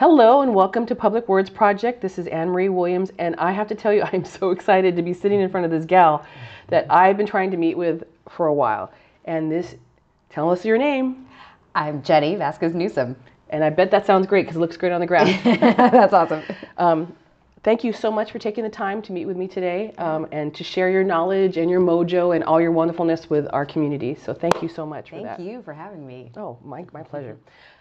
[0.00, 2.00] Hello and welcome to Public Words Project.
[2.00, 5.02] This is Anne Marie Williams, and I have to tell you, I'm so excited to
[5.02, 6.24] be sitting in front of this gal
[6.68, 8.90] that I've been trying to meet with for a while.
[9.26, 9.74] And this,
[10.30, 11.26] tell us your name.
[11.74, 13.14] I'm Jenny Vazquez Newsum.
[13.50, 15.38] And I bet that sounds great because it looks great on the ground.
[15.44, 16.44] That's awesome.
[16.78, 17.14] Um,
[17.62, 20.54] thank you so much for taking the time to meet with me today um, and
[20.54, 24.14] to share your knowledge and your mojo and all your wonderfulness with our community.
[24.14, 25.40] So thank you so much Thank for that.
[25.40, 26.32] you for having me.
[26.38, 27.36] Oh, my, my pleasure.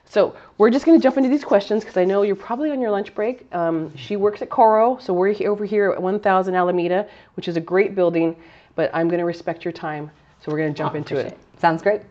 [0.09, 2.81] So we're just going to jump into these questions because I know you're probably on
[2.81, 3.45] your lunch break.
[3.53, 7.61] Um, she works at Coro, so we're over here at 1000 Alameda, which is a
[7.61, 8.35] great building,
[8.73, 10.09] but I'm going to respect your time,
[10.41, 11.37] so we're going to jump into it.
[11.59, 12.01] Sounds great.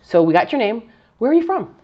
[0.00, 0.90] So we got your name.
[1.18, 1.74] Where are you from?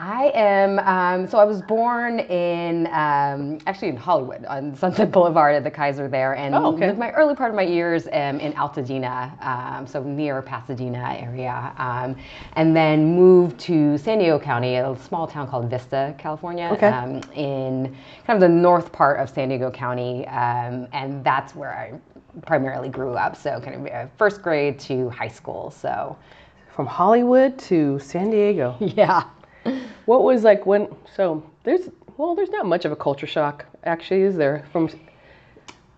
[0.00, 5.56] I am, um, so I was born in, um, actually in Hollywood on Sunset Boulevard
[5.56, 6.86] at the Kaiser there, and Oh, okay.
[6.86, 11.72] lived my early part of my years um, in Altadena, um, so near Pasadena area,
[11.78, 12.14] um,
[12.54, 16.86] and then moved to San Diego County, a small town called Vista, California, Okay.
[16.86, 17.92] um, in
[18.24, 21.92] kind of the north part of San Diego County, um, and that's where I
[22.46, 26.16] primarily grew up, so kind of uh, first grade to high school, so
[26.68, 28.76] From Hollywood to San Diego.
[28.80, 29.24] yeah.
[30.08, 30.88] What was like when?
[31.14, 34.64] So there's well, there's not much of a culture shock actually, is there?
[34.72, 34.88] From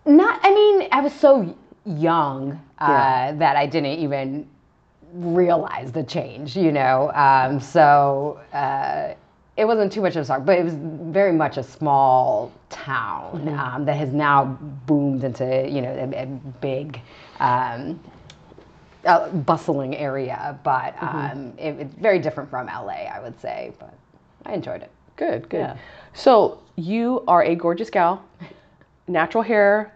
[0.04, 3.32] Not, I mean, I was so young uh, Yeah.
[3.38, 4.48] that I didn't even
[5.14, 7.12] realize the change, you know.
[7.14, 9.14] Um, so uh,
[9.56, 13.48] it wasn't too much of a shock, but it was very much a small town
[13.56, 16.26] um, that has now boomed into, you know, a, a
[16.60, 17.00] big.
[17.38, 18.00] Um,
[19.04, 23.72] uh, bustling area, but um, it, it's very different from LA, I would say.
[23.78, 23.94] But
[24.46, 24.90] I enjoyed it.
[25.16, 25.58] good, good.
[25.58, 25.76] Yeah.
[26.14, 28.24] So you are a gorgeous gal,
[29.08, 29.94] natural hair,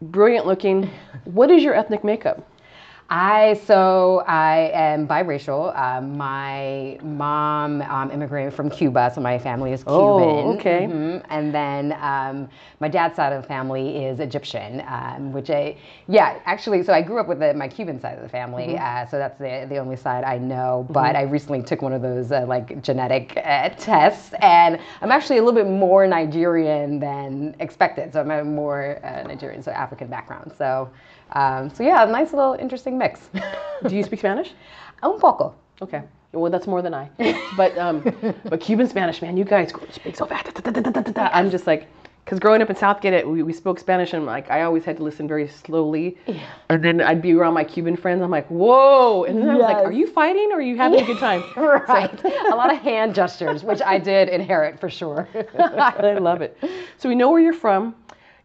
[0.00, 0.90] brilliant looking.
[1.24, 2.46] What is your ethnic makeup?
[3.08, 5.76] I so I am biracial.
[5.78, 9.94] Um, my mom um, immigrated from Cuba, so my family is Cuban.
[9.94, 10.88] Oh, okay.
[10.90, 11.22] Mhm.
[11.30, 12.48] And then um,
[12.80, 15.76] my dad's side of the family is Egyptian, um, which I
[16.08, 16.82] yeah actually.
[16.82, 18.84] So I grew up with the, my Cuban side of the family, Mm-hmm.
[18.84, 20.88] uh, so that's the the only side I know.
[20.90, 25.38] But I recently took one of those uh, like genetic uh, tests, and I'm actually
[25.38, 28.12] a little bit more Nigerian than expected.
[28.12, 30.52] So I'm a more uh, Nigerian, so African background.
[30.58, 30.90] So.
[31.32, 33.28] Um, so yeah, a nice little interesting mix.
[33.86, 34.52] Do you speak Spanish?
[35.02, 35.54] Un poco.
[35.82, 36.02] Okay.
[36.32, 37.10] Well, that's more than I.
[37.56, 38.02] But um,
[38.44, 40.60] but Cuban Spanish, man, you guys speak so fast.
[41.16, 41.88] I'm just like,
[42.24, 44.96] because growing up in Southgate, it, we, we spoke Spanish, and like I always had
[44.98, 46.18] to listen very slowly.
[46.26, 46.42] Yeah.
[46.68, 48.20] And then I'd be around my Cuban friends.
[48.20, 49.24] I'm like, whoa!
[49.24, 51.42] And then I was like, are you fighting or are you having a good time?
[51.56, 52.24] Right.
[52.24, 55.28] a lot of hand gestures, which I did inherit for sure.
[55.58, 56.58] I love it.
[56.98, 57.94] So we know where you're from.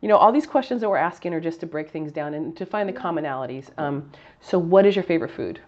[0.01, 2.57] You know, all these questions that we're asking are just to break things down and
[2.57, 3.69] to find the commonalities.
[3.77, 5.59] Um, so, what is your favorite food?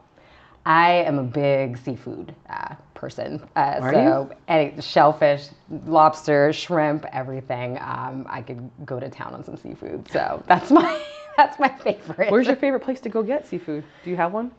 [0.66, 3.48] I am a big seafood uh, person.
[3.56, 5.48] Uh, Are so any shellfish,
[5.86, 7.78] lobster, shrimp, everything.
[7.80, 10.10] Um, I could go to town on some seafood.
[10.10, 11.02] So that's my
[11.38, 12.32] that's my favorite.
[12.32, 13.84] Where's your favorite place to go get seafood?
[14.04, 14.52] Do you have one?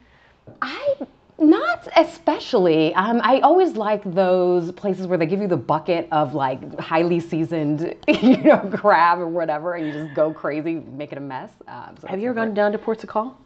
[0.60, 0.94] I
[1.38, 2.94] not especially.
[2.94, 7.20] Um, I always like those places where they give you the bucket of like highly
[7.20, 11.50] seasoned, you know, crab or whatever, and you just go crazy, make it a mess.
[11.66, 13.38] Um, so Have you ever gone down to Ports O' Call?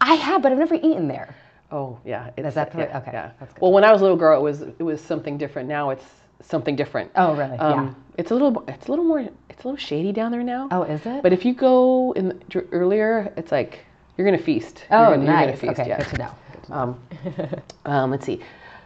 [0.00, 1.34] I have, but I've never eaten there.
[1.72, 3.30] Oh yeah, it's, that the- yeah, okay, Yeah.
[3.60, 5.68] Well, when I was a little girl, it was it was something different.
[5.68, 6.04] Now it's
[6.42, 7.10] something different.
[7.16, 7.58] Oh, really?
[7.58, 10.68] Um, It's a little it's a little more it's a little shady down there now.
[10.70, 11.22] Oh, is it?
[11.22, 13.84] But if you go in the, earlier, it's like
[14.16, 14.84] you're gonna feast.
[14.90, 15.36] oh, you're gonna, nice.
[15.40, 15.96] You're gonna feast, okay, yeah.
[15.98, 16.30] good to know.
[16.68, 16.82] Good to know.
[16.82, 18.40] Um, um, let's see.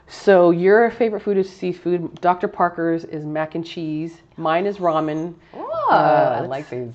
[0.08, 2.20] So your favorite food is seafood.
[2.20, 2.48] Dr.
[2.48, 4.22] Parker's is mac and cheese.
[4.36, 5.34] Mine is ramen.
[5.54, 6.94] Oh, Uh, I like these.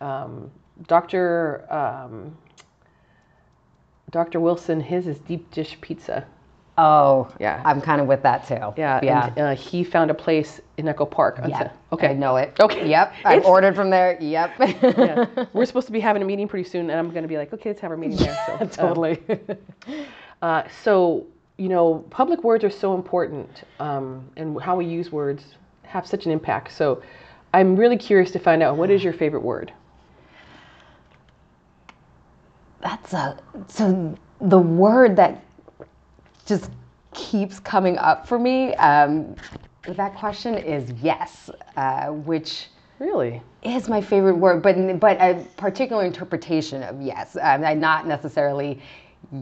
[0.00, 0.50] Um,
[0.86, 1.72] Dr.
[1.72, 2.36] Um,
[4.10, 4.40] Dr.
[4.40, 6.26] Wilson, his is deep dish pizza.
[6.78, 7.60] Oh, Yeah.
[7.64, 8.72] I'm kind of with that too.
[8.76, 9.26] Yeah, yeah.
[9.36, 11.40] And, uh, he found a place in Echo Park.
[11.46, 11.58] yeah.
[11.64, 12.08] Sa- Okay.
[12.10, 12.54] I know it.
[12.60, 12.88] Okay.
[12.88, 13.14] Yep.
[13.24, 14.16] I've ordered from there.
[14.20, 14.50] Yep.
[14.60, 15.26] yeah.
[15.52, 17.52] We're supposed to be having a meeting pretty soon, and I'm going to be like,
[17.52, 18.36] okay, let's have our meeting there.
[18.46, 19.20] So, uh, totally.
[20.40, 21.26] Uh, so,
[21.56, 26.26] you know, public words are so important, um, and how we use words have such
[26.26, 26.70] an impact.
[26.72, 27.02] So,
[27.52, 29.72] I'm really curious to find out what is your favorite word?
[32.80, 33.36] That's a
[33.66, 35.42] so the word that
[36.48, 36.70] just
[37.14, 39.36] keeps coming up for me um,
[39.96, 42.68] that question is yes, uh, which
[42.98, 43.42] Really?
[43.62, 48.80] is my favorite word, but but a particular interpretation of yes, um, not necessarily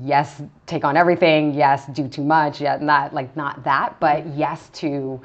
[0.03, 4.69] yes, take on everything, yes, do too much, yeah, not like not that, but yes
[4.75, 5.21] to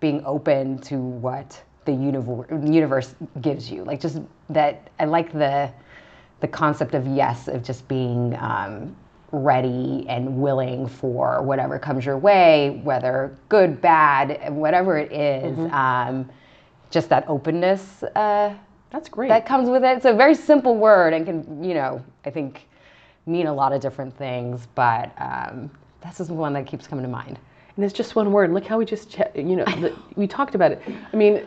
[0.00, 4.88] being open to what the universe universe gives you, like just that.
[4.98, 5.70] I like the
[6.40, 8.96] the concept of yes of just being um,
[9.34, 16.28] ready and willing for whatever comes your way, whether good, bad, whatever it is, Um,
[16.90, 18.54] just that openness uh,
[18.90, 19.28] That's great.
[19.28, 19.96] that comes with it.
[19.96, 22.68] It's a very simple word and can, you know, I think
[23.26, 25.70] mean a lot of different things, but um,
[26.00, 27.38] that's just one that keeps coming to mind.
[27.76, 28.52] and it's just one word.
[28.52, 30.82] Look how we just, ch- you know, the, we talked about it.
[31.12, 31.46] I mean,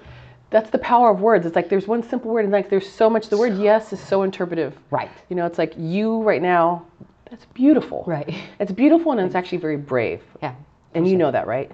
[0.49, 1.45] that's the power of words.
[1.45, 3.27] It's like there's one simple word, and like there's so much.
[3.29, 4.77] The word yes is so interpretive.
[4.91, 5.11] Right.
[5.29, 6.85] You know, it's like you right now.
[7.29, 8.03] That's beautiful.
[8.07, 8.33] Right.
[8.59, 10.21] It's beautiful and it's actually very brave.
[10.41, 10.55] Yeah.
[10.93, 11.71] And you know that, right?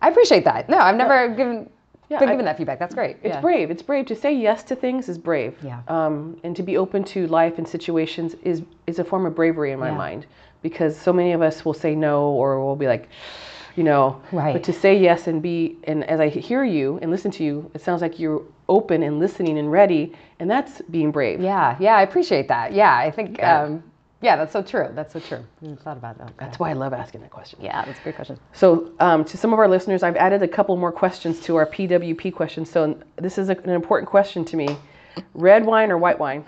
[0.00, 0.68] I appreciate that.
[0.68, 1.68] No, I've never given
[2.08, 2.78] Yeah, been I- given that feedback.
[2.78, 3.16] That's great.
[3.22, 3.40] It's yeah.
[3.40, 3.70] brave.
[3.70, 5.54] It's brave to say yes to things is brave.
[5.62, 5.80] Yeah.
[5.88, 9.72] Um, and to be open to life and situations is is a form of bravery
[9.72, 9.96] in my Yeah.
[9.96, 10.26] mind
[10.62, 13.08] because so many of us will say no or we'll be like,
[13.74, 14.20] you know.
[14.32, 14.52] Right.
[14.52, 17.70] But to say yes and be and as I hear you and listen to you,
[17.74, 21.40] it sounds like you're open and listening and ready, and that's being brave.
[21.40, 22.72] Yeah, yeah, I appreciate that.
[22.72, 23.82] Yeah, I think, um,
[24.22, 24.88] yeah, that's so true.
[24.94, 25.44] That's so true.
[25.62, 26.32] I thought about that.
[26.38, 27.58] That's why I love asking that question.
[27.62, 28.38] yeah, that's a great question.
[28.52, 31.66] So, um, to some of our listeners, I've added a couple more questions to our
[31.66, 32.70] PWP questions.
[32.70, 34.76] So, this is a, an important question to me:
[35.34, 36.44] red wine or white wine?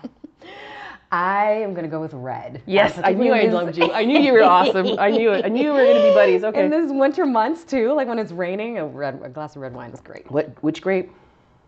[1.11, 2.63] I am gonna go with red.
[2.67, 3.91] Yes, I knew I loved you.
[3.91, 4.99] I knew you were awesome.
[4.99, 5.45] I knew it.
[5.45, 6.45] I knew we were going to be buddies.
[6.45, 6.65] Okay.
[6.65, 9.73] In this winter months too, like when it's raining, a red, a glass of red
[9.73, 10.31] wine is great.
[10.31, 10.63] what?
[10.63, 11.11] Which grape?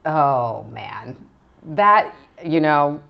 [0.05, 1.17] Oh man,
[1.69, 2.15] that
[2.45, 3.01] you know,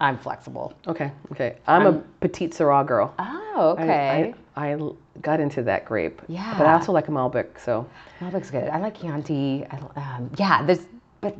[0.00, 0.72] I'm flexible.
[0.88, 1.12] Okay.
[1.32, 1.56] Okay.
[1.66, 3.14] I'm a petite Sirah girl.
[3.18, 4.34] Oh, I- okay.
[4.56, 4.78] I,
[5.22, 6.20] got into that grape.
[6.28, 6.54] Yeah.
[6.56, 7.60] But I also like a Malbec.
[7.60, 7.86] So.
[8.20, 8.68] Malbec's good.
[8.68, 9.66] I like Chianti.
[9.70, 9.76] I,
[10.16, 10.86] um, yeah, there's,
[11.20, 11.36] but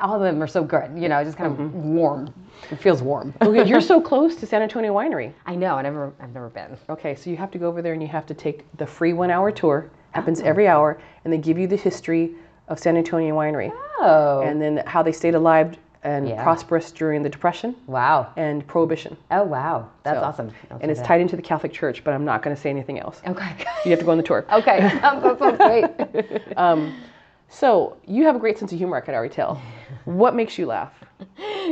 [0.00, 0.90] all of them are so good.
[0.96, 2.32] You know, it's just kind of warm.
[2.70, 3.34] It feels warm.
[3.42, 5.32] Okay, you're so close to San Antonio Winery.
[5.46, 5.74] I know.
[5.74, 6.76] I never, I've never been.
[6.88, 9.12] Okay, so you have to go over there and you have to take the free
[9.12, 9.90] one-hour tour.
[10.12, 12.34] Happens every hour, and they give you the history
[12.68, 14.40] of San Antonio Winery, Oh.
[14.42, 16.42] and then how they stayed alive and Yeah.
[16.42, 18.28] prosperous during the Depression wow.
[18.36, 19.16] and Prohibition.
[19.30, 19.88] Oh wow.
[20.04, 20.50] That's So- awesome.
[20.70, 21.06] I'll And it's that.
[21.06, 23.20] tied into the Catholic Church, but I'm not going to say anything else.
[23.26, 23.52] Okay.
[23.84, 24.44] You have to go on the tour.
[24.52, 24.80] okay.
[25.02, 26.42] Um, that sounds great.
[27.50, 29.60] So you have a great sense of humor, I could already tell.
[30.04, 30.92] What makes you laugh?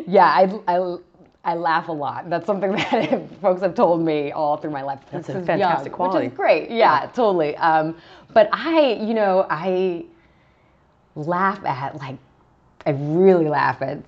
[0.07, 0.97] yeah, I, I,
[1.45, 2.31] I laugh a lot.
[2.31, 5.01] That's something that folks have told me all through my life.
[5.13, 6.27] That's a This is fantastic young, quality.
[6.29, 6.71] Which is great.
[6.71, 7.57] Yeah, totally.
[7.59, 7.95] Um,
[8.33, 10.07] but I, you know, I
[11.15, 12.17] laugh at like,
[12.87, 13.99] I really laugh at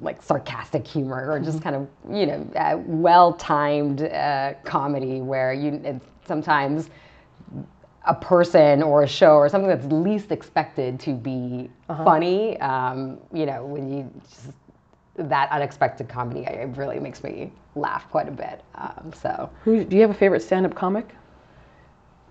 [0.00, 5.80] like sarcastic humor or just kind of, you know, uh, well-timed uh, comedy where you
[5.84, 6.90] it's sometimes
[8.06, 12.58] a person or a show or something that's least expected to be funny.
[12.60, 14.50] Um, you know, when you just
[15.16, 18.62] that unexpected comedy, it it really makes me laugh quite a bit.
[18.76, 21.08] Um, so Who do you have a favorite stand-up comic?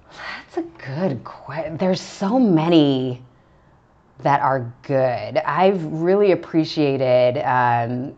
[0.10, 1.78] that's a good question.
[1.78, 3.22] There's so many
[4.24, 5.38] that are good.
[5.38, 8.16] I've really appreciated um,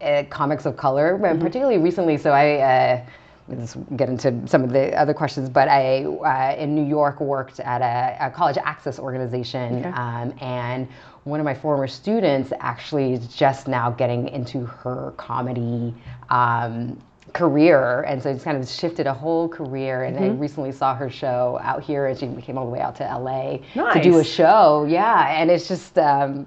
[0.00, 2.16] uh, comics of color, but particularly recently.
[2.18, 2.56] So I.
[2.58, 3.06] Uh,
[3.48, 7.58] Let's get into some of the other questions, but I uh, in New York worked
[7.58, 10.88] at a, a college access organization, um, and
[11.24, 15.92] one of my former students actually is just now getting into her comedy
[16.30, 16.96] um,
[17.32, 20.04] career, and so it's kind of shifted a whole career.
[20.04, 22.96] And I recently saw her show out here, and she came all the way out
[22.96, 23.58] to LA
[23.94, 24.86] to do a show.
[24.88, 25.98] Yeah, and it's just.
[25.98, 26.46] Um,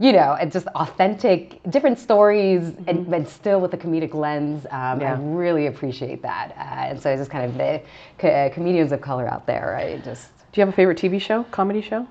[0.00, 4.64] you know, it's just authentic, different stories, and but still with a comedic lens.
[4.70, 5.14] Um, Yeah.
[5.14, 7.80] I really appreciate that, uh, and so it's just kind of the
[8.16, 9.74] co- uh, comedians of color out there.
[9.74, 12.06] I just, Do you have a favorite TV show, comedy show?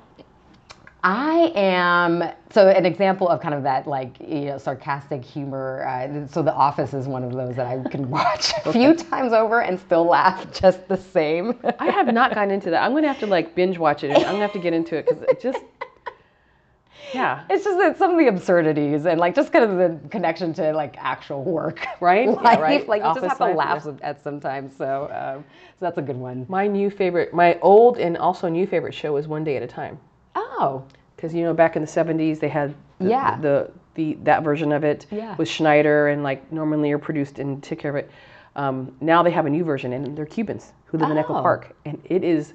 [1.04, 5.86] I am so an example of kind of that like you know sarcastic humor.
[5.88, 9.32] Uh, so The Office is one of those that I can watch a few times
[9.32, 11.60] over and still laugh just the same.
[11.80, 12.84] I have not gotten into that.
[12.84, 14.12] I'm going to have to like binge watch it.
[14.12, 15.60] I'm going to have to get into it because it just,
[17.14, 17.44] yeah.
[17.50, 20.74] It's just that some of the absurdities and like just kind of the connection to
[20.74, 22.28] like actual work, Right?
[22.28, 22.88] Yeah, Life, right.
[22.88, 24.76] Like you Office just have to laugh at sometimes.
[24.76, 25.46] So, um,
[25.80, 26.46] so that's a good one.
[26.50, 29.68] My new favorite, my old and also new favorite show is One Day at a
[29.68, 30.00] Time.
[30.60, 30.84] Oh,
[31.16, 33.38] Because you know, back in the '70s, they had the, Yeah.
[33.40, 35.36] the, the that version of it Yeah.
[35.38, 38.10] with Schneider and like Norman Lear produced and took care of it.
[38.56, 41.42] Um, now they have a new version, and they're Cubans who live in Echo Oh.
[41.42, 42.54] Park, and it is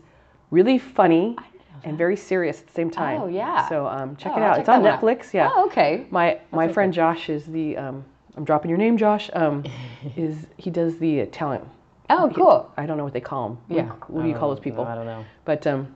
[0.50, 1.36] really funny
[1.84, 3.20] and very serious at the same time.
[3.22, 3.68] Oh, yeah.
[3.68, 4.50] So um, check Oh, it out.
[4.54, 5.18] check It's on that one out.
[5.20, 5.32] Netflix.
[5.32, 5.50] Yeah.
[5.52, 6.06] Oh, okay.
[6.10, 8.04] My my friend Josh is the um,
[8.36, 9.30] I'm dropping your name, Josh.
[9.32, 9.64] Um,
[10.16, 11.64] is he does the uh, talent?
[12.10, 12.70] Oh, cool.
[12.76, 13.58] I don't know what they call him.
[13.68, 13.86] Yeah.
[14.08, 14.84] What do you call those people?
[14.84, 15.24] I don't know.
[15.44, 15.94] But um,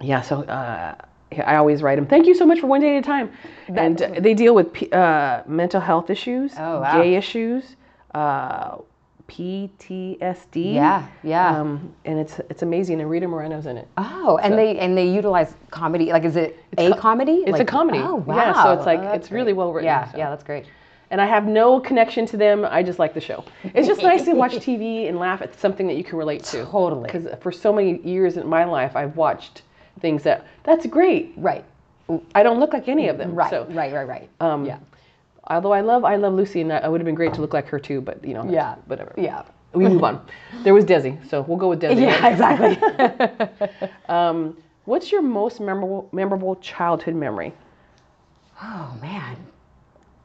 [0.00, 0.94] yeah, so uh,
[1.46, 2.06] I always write them.
[2.06, 3.30] Thank you so much for one day at a time.
[3.68, 7.02] And uh, they deal with P- uh, mental health issues, Oh, wow.
[7.02, 7.76] gay issues,
[8.14, 8.78] uh,
[9.28, 10.74] PTSD.
[10.74, 11.60] Yeah, yeah.
[11.60, 13.00] Um, and it's it's amazing.
[13.00, 13.88] And Rita Moreno's in it.
[13.98, 16.06] Oh, and they and they utilize comedy.
[16.12, 17.42] Like, is it a co- comedy?
[17.42, 17.98] It's Like- a comedy.
[17.98, 18.36] Oh, wow.
[18.36, 19.86] Yeah, so it's like Oh, it's really well written.
[19.86, 20.18] Yeah, so.
[20.18, 20.66] yeah, that's great.
[21.10, 22.66] and I have no connection to them.
[22.68, 23.44] I just like the show.
[23.74, 26.64] It's just nice to watch TV and laugh at something that you can relate to.
[26.66, 27.04] Totally.
[27.04, 29.62] Because for so many years in my life, I've watched
[30.00, 31.32] things that that's great.
[31.36, 31.64] Right.
[32.34, 33.34] I don't look like any of them.
[33.34, 33.50] Right.
[33.50, 33.92] So, right.
[33.92, 34.08] Right.
[34.08, 34.30] Right.
[34.40, 34.78] um, yeah.
[35.44, 37.68] although I love I love Lucy, and I would have been great to look like
[37.68, 38.00] her too.
[38.00, 38.76] But you know, Yeah.
[38.86, 39.14] whatever.
[39.16, 39.42] Yeah.
[39.74, 40.26] We move on.
[40.64, 42.00] There was Desi, so we'll go with Desi.
[42.00, 42.28] Yeah.
[42.28, 42.78] Exactly.
[44.08, 47.52] Um, what's your most memorable memorable childhood memory?
[48.62, 49.36] oh man.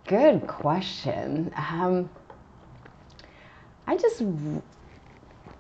[0.07, 1.51] Good question.
[1.55, 2.09] Um,
[3.87, 4.21] I just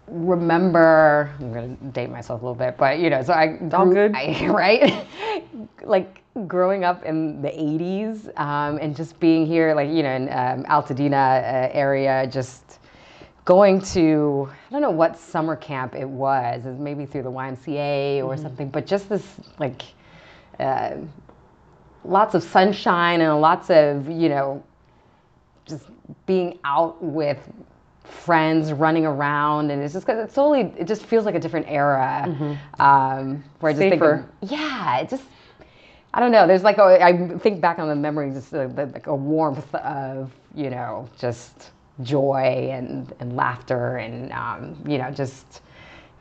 [0.07, 1.31] remember.
[1.39, 4.15] I'm gonna date myself a little bit, but you know, so I all grew- good.
[4.15, 5.07] I, right?
[5.83, 10.29] like growing up in the 80s um, and just being here, like you know, in
[10.29, 12.79] um, Altadena uh, area, just
[13.45, 16.65] going to I don't know what summer camp it was.
[16.65, 19.25] It was maybe through the YMCA or something, but just this
[19.59, 19.83] like.
[20.59, 20.97] Uh,
[22.05, 24.63] lots of sunshine and lots of you know
[25.65, 25.85] just
[26.25, 27.39] being out with
[28.13, 31.65] friends running around and it's just cause it's totally it just feels like a different
[31.67, 32.27] era
[32.79, 34.25] um where I just Safer.
[34.39, 35.23] think yeah it just
[36.13, 39.07] I don't know there's like a, I think back on the memories just the, like
[39.07, 45.61] a warmth of you know just joy and and laughter and um you know just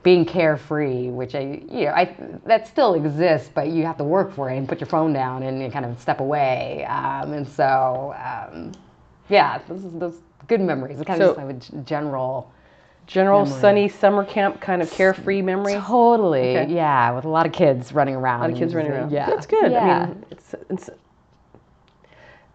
[0.03, 4.33] being carefree, which I, you know, I that still exists, but you have to work
[4.33, 6.85] for it and put your phone down and you kind of step away.
[6.87, 8.73] Um, and so, um,
[9.29, 10.19] yeah, those those
[10.49, 11.01] good memories.
[11.07, 12.51] Kind So- of just have a general.
[13.09, 13.61] General Memory.
[13.61, 15.75] sunny summer camp kind of carefree memory.
[15.75, 16.73] Totally, Okay.
[16.73, 18.41] yeah, with a lot of kids running around.
[18.41, 19.11] A lot of kids running around.
[19.11, 19.73] Yeah, that's good.
[19.73, 19.81] Yeah.
[19.81, 20.89] I mean, it's, it's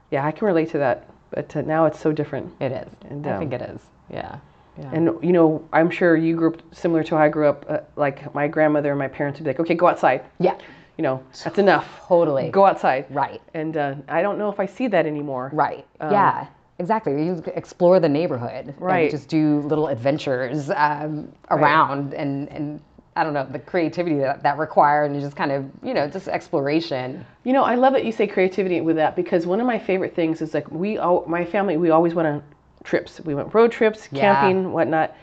[0.10, 1.10] yeah, I can relate to that.
[1.32, 2.54] But uh, now it's so different.
[2.62, 2.88] it is.
[3.10, 3.82] And, I um, think it is.
[4.10, 4.38] Yeah.
[4.80, 4.90] Yeah.
[4.94, 7.66] And you know, I'm sure you grew up similar to how I grew up.
[7.68, 10.24] Uh, like my grandmother and my parents would be like, "Okay, go outside.
[10.40, 10.56] yeah.
[10.98, 11.88] You know, that's enough.
[12.08, 12.50] Totally.
[12.52, 13.42] Go outside." Right.
[13.54, 15.50] And uh, I don't know if I see that anymore.
[15.52, 15.86] Right.
[16.00, 16.48] yeah.
[16.80, 17.26] Exactly.
[17.26, 18.74] You explore the neighborhood.
[18.78, 19.04] Right.
[19.04, 22.82] And just do little adventures um, around and, and
[23.16, 26.28] I don't know, the creativity that that required and just kind of, you know, just
[26.28, 27.26] exploration.
[27.44, 30.14] You know, I love that you say creativity with that because one of my favorite
[30.16, 32.44] things is like we all, my family, we always went on
[32.84, 33.20] trips.
[33.22, 34.36] We went road trips, Yeah.
[34.36, 35.16] camping, whatnot,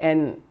[0.00, 0.42] and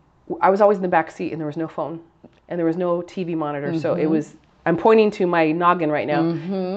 [0.42, 2.02] I was always in the back seat, and there was no phone,
[2.50, 4.02] and there was no TV monitor, so Mm-hmm.
[4.02, 4.36] it was.
[4.66, 6.24] I'm pointing to my noggin right now.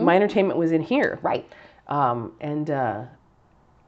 [0.05, 1.45] My entertainment was in here, Right.
[1.89, 3.03] um, and uh,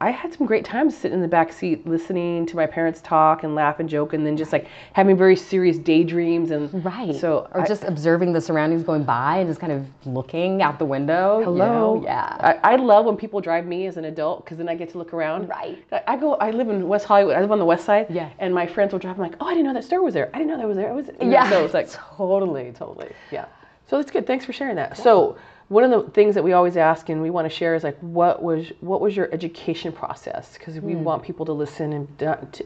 [0.03, 3.43] I had some great times sitting in the back seat, listening to my parents talk
[3.43, 7.15] and laugh and joke, and then just like having very serious daydreams and Right.
[7.15, 10.77] So or I- just observing the surroundings going by and just kind of looking out
[10.77, 11.39] the window.
[11.39, 11.95] you Hello.
[11.95, 12.03] know?
[12.03, 12.35] Yeah.
[12.63, 14.97] I, I love when people drive me as an adult because then I get to
[14.97, 15.47] look around.
[15.47, 15.81] Right.
[15.93, 16.35] I, I go.
[16.35, 17.37] I live in West Hollywood.
[17.37, 18.07] I live on the west side.
[18.09, 18.29] Yeah.
[18.39, 19.15] And my friends will drive.
[19.15, 20.29] I'm like, oh, I didn't know that store was there.
[20.33, 20.89] I didn't know that was there.
[20.89, 21.05] It was.
[21.21, 21.49] yeah.
[21.49, 23.11] So it's like, totally, totally.
[23.31, 23.45] Yeah.
[23.87, 24.27] so that's good.
[24.27, 24.97] Thanks for sharing that.
[24.97, 25.37] So
[25.69, 27.97] one of the things that we always ask and we want to share is like,
[27.99, 30.57] what was what was your education process?
[30.57, 31.03] Because we Hmm.
[31.03, 32.65] want people to listen and to,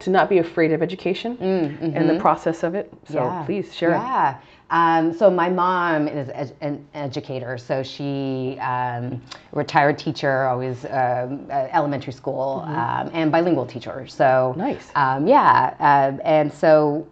[0.00, 2.92] to not be afraid of education and the process of it.
[3.06, 3.36] So Mm, mm-hmm.
[3.38, 3.44] Yeah.
[3.46, 3.90] please share.
[3.92, 4.36] Yeah.
[4.68, 7.56] Um, so my mom is ed- an educator.
[7.56, 14.06] So she um, retired teacher, always um, uh, elementary school, um, and bilingual teacher.
[14.08, 14.58] So Mm-hmm.
[14.60, 14.90] Nice.
[14.94, 15.74] Um, yeah.
[15.78, 17.06] Um, and so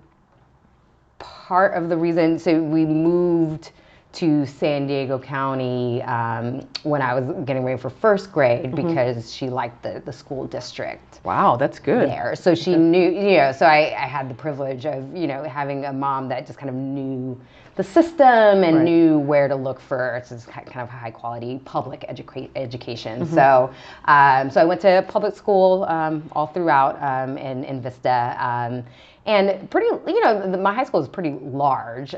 [1.18, 3.70] part of the reason, so we moved
[4.14, 8.86] to San Diego County um, when I was getting ready for first grade Mm-hmm.
[8.88, 12.08] because she liked the, the school district Wow, that's good.
[12.08, 12.34] there.
[12.36, 15.84] So she knew, you know, so I, I had the privilege of, you know, having
[15.86, 17.40] a mom that just kind of knew
[17.76, 18.84] the system and Right.
[18.84, 23.22] knew where to look for this kind of high quality public educa- education.
[23.22, 23.34] Mm-hmm.
[23.34, 23.72] So,
[24.04, 28.36] um, so I went to public school um, all throughout um, in, in Vista.
[28.38, 28.84] Um,
[29.26, 32.14] and pretty, you know, the, my high school is pretty large.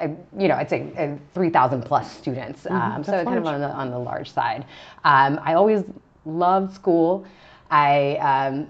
[0.00, 2.66] You know, I'd say uh, 3,000 plus students.
[2.66, 4.64] Um, so that's kind of on the, on the large side.
[5.04, 5.84] Um, I always
[6.24, 7.24] loved school.
[7.70, 8.68] I um,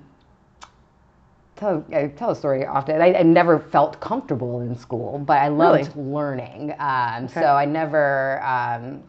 [1.57, 3.01] tell, I tell a story often.
[3.03, 6.75] I, I never felt comfortable in school, but I loved learning.
[6.79, 9.03] Um, So I never, um,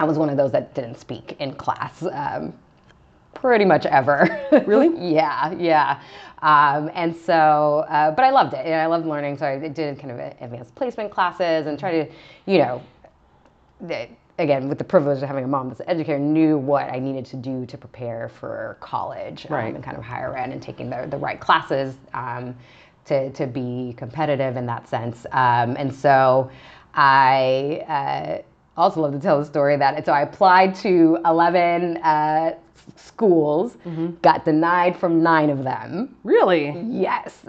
[0.00, 2.02] I was one of those that didn't speak in class.
[2.02, 2.52] Um,
[3.34, 4.28] pretty much ever.
[4.66, 4.90] Really?
[5.14, 6.00] yeah, yeah.
[6.42, 9.38] Um, and so, uh, but I loved it, and I loved learning.
[9.38, 12.12] So I did kind of advanced placement classes and try to,
[12.46, 12.82] you know,
[14.38, 17.26] again with the privilege of having a mom that's an educator, knew what I needed
[17.26, 19.74] to do to prepare for college um, Right.
[19.74, 22.54] and kind of higher ed and taking the, the right classes um,
[23.06, 25.26] to to be competitive in that sense.
[25.32, 26.50] Um, and so
[26.94, 27.84] I.
[27.88, 28.42] Uh,
[28.76, 32.54] also love to tell the story that so I applied to 11 uh,
[32.96, 33.76] schools,
[34.22, 36.16] got denied from nine of them.
[36.24, 36.70] Really?
[36.88, 37.44] Yes.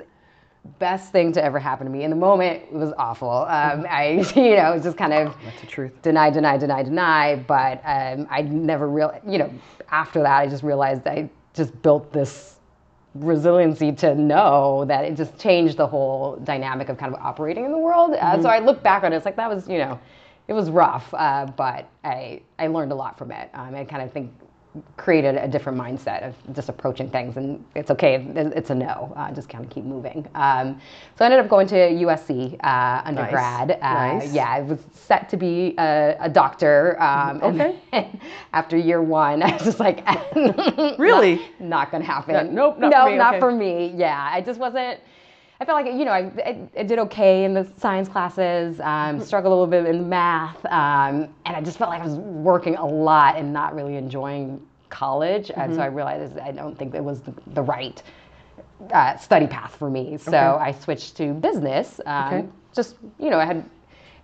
[0.77, 2.03] best thing to ever happen to me.
[2.03, 3.29] In the moment, it was awful.
[3.29, 6.01] Um, I, you know, it was just kind of That's the truth.
[6.01, 7.35] deny, deny, deny, deny.
[7.35, 9.51] But um, I never real, you know,
[9.91, 12.57] after that, I just realized I just built this
[13.15, 17.71] resiliency to know that it just changed the whole dynamic of kind of operating in
[17.71, 18.13] the world.
[18.13, 19.99] Uh, so I look back on it, it's like that was, you know,
[20.47, 23.49] it was rough, uh, but I I learned a lot from it.
[23.53, 24.31] Um, I kind of think
[24.97, 29.31] created a different mindset of just approaching things and it's okay it's a no uh,
[29.31, 30.79] just kind of keep moving um,
[31.17, 32.29] so i ended up going to usc
[32.63, 34.33] uh, undergrad uh, Nice.
[34.33, 37.79] yeah i was set to be a, a doctor um, and Okay.
[37.91, 38.19] then
[38.53, 40.05] after year one i was just like
[40.97, 41.35] Really?
[41.59, 43.39] not, not gonna happen No- nope, not no for me, not okay.
[43.39, 44.99] for me yeah i just wasn't
[45.61, 49.19] I felt like you know I, I, I did okay in the science classes, Mm-hmm.
[49.19, 52.15] um, struggled a little bit in math, um, and I just felt like I was
[52.15, 55.51] working a lot and not really enjoying college.
[55.51, 55.75] And Mm-hmm.
[55.75, 58.01] so I realized I don't think it was the, the right
[58.93, 60.17] uh, study path for me.
[60.17, 60.57] So Okay.
[60.61, 61.99] I switched to business.
[62.05, 62.47] Um, Okay.
[62.73, 63.69] Just you know I had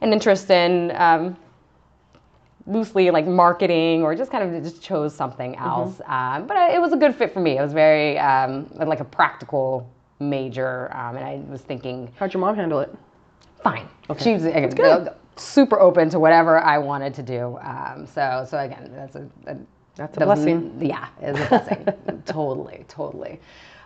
[0.02, 0.92] an interest in.
[0.96, 1.38] Um,
[2.68, 5.92] loosely like marketing or just kind of just chose something Mm-hmm.
[5.92, 8.68] else um, but I, it was a good fit for me it was very um,
[8.76, 9.88] like a practical
[10.20, 12.94] major um, and i was thinking How'd your mom handle it?
[13.64, 13.88] fine
[14.20, 15.10] she was again, good.
[15.36, 19.58] super open to whatever i wanted to do um, so so again that's a, a
[19.96, 20.90] That's a doesn't- blessing.
[20.90, 23.40] yeah it's a blessing totally totally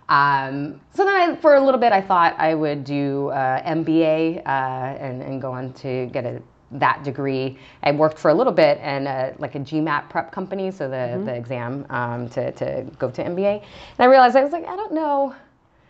[0.09, 4.37] um, so then I, for a little bit i thought i would do uh, mba
[4.37, 7.57] uh, and, and go on to get a that degree.
[7.81, 10.95] I worked for a little bit in a, like a GMAT prep company, so the,
[10.97, 11.25] Mm-hmm.
[11.25, 13.55] the exam um, to, to go to MBA.
[13.63, 13.63] And
[13.97, 15.33] I realized I was like, I don't know.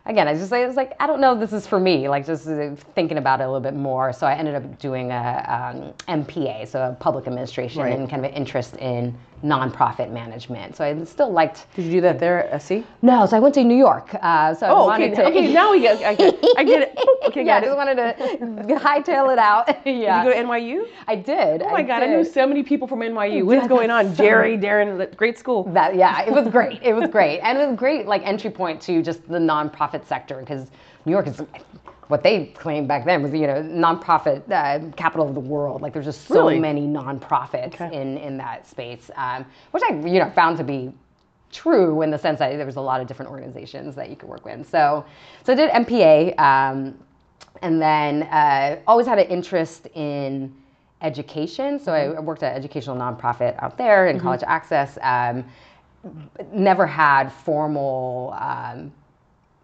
[0.09, 2.09] Again, I just I was like, I don't know if this is for me.
[2.09, 4.11] Like just uh, thinking about it a little bit more.
[4.11, 7.93] So I ended up doing a um, MPA, so a public administration, Right.
[7.97, 10.75] and kind of an interest in nonprofit management.
[10.75, 11.67] So I still liked.
[11.75, 12.83] Did you do that there at SC?
[13.01, 14.13] No, so I went to New York.
[14.21, 15.21] Uh, so I Oh, wanted okay.
[15.21, 15.27] to.
[15.29, 16.03] Okay, now we get.
[16.03, 16.95] I get, I get it.
[16.97, 19.67] Boop, Okay, yeah, I just wanted to hightail it out.
[19.85, 20.23] yeah.
[20.23, 20.87] Did you go to NYU?
[21.07, 21.61] I did.
[21.61, 23.43] Oh my God, I knew so many people from NYU.
[23.45, 24.15] What is going on?
[24.15, 25.63] Jerry, Darren, great school.
[25.71, 26.79] That yeah, it was great.
[26.81, 30.39] It was great, and it was great like entry point to just the nonprofit sector
[30.39, 30.67] because
[31.05, 31.41] New York is
[32.07, 35.81] what they claimed back then was you know nonprofit uh, capital of the world.
[35.81, 36.59] Like there's just so Really?
[36.59, 37.95] many nonprofits Okay.
[37.95, 40.91] in in that space, um, which I you know found to be
[41.51, 44.29] true in the sense that there was a lot of different organizations that you could
[44.29, 44.67] work with.
[44.69, 45.05] So
[45.43, 46.97] so I did MPA, um,
[47.61, 50.53] and then uh, always had an interest in
[51.01, 51.79] education.
[51.79, 54.97] So I worked at educational nonprofit out there in College Access.
[55.01, 55.45] Um,
[56.53, 58.91] never had formal um,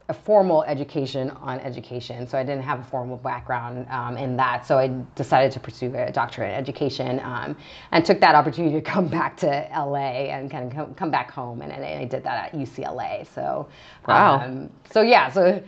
[0.10, 4.68] a formal education on education, so I didn't have a formal background um, in that.
[4.68, 7.58] So I decided to pursue a doctorate in education, um,
[7.91, 11.32] and took that opportunity to come back to LA and kind of come, come back
[11.32, 13.26] home, and, and I did that at UCLA.
[13.34, 13.68] So
[14.08, 14.39] Wow.
[14.41, 15.63] um, so yeah, so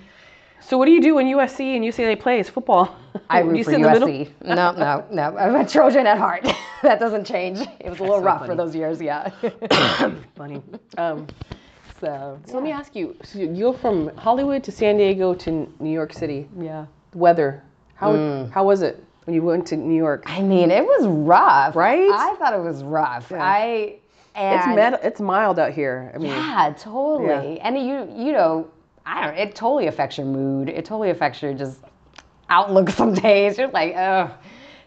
[0.59, 2.95] So what do you do when USC and UCLA plays football?
[3.29, 4.09] I root you for sit in the middle?
[4.09, 4.31] USC.
[4.43, 5.37] No, no, no.
[5.37, 6.43] I'm a Trojan at heart.
[6.83, 7.59] that doesn't change.
[7.79, 8.51] It was a little so rough funny.
[8.51, 9.31] for those years, yeah.
[10.35, 10.61] Funny.
[12.01, 15.51] So so let me ask you: so you go from Hollywood to San Diego to
[15.79, 16.47] New York City.
[16.59, 16.85] yeah.
[17.13, 17.63] Weather.
[17.95, 18.51] How Mm.
[18.51, 20.23] how was it when you went to New York?
[20.27, 22.09] I mean, it was rough, Right?
[22.11, 23.31] I thought it was rough.
[23.31, 23.95] I
[24.35, 26.11] and It's med- It's mild out here.
[26.13, 27.59] I mean, Yeah, totally.
[27.59, 28.67] And you you know,
[29.05, 29.35] I don't.
[29.37, 30.69] It totally affects your mood.
[30.69, 31.79] It totally affects your just
[32.49, 32.89] outlook.
[33.01, 34.29] Some days you're like, oh,